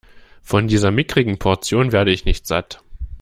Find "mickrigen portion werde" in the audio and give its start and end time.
0.89-2.11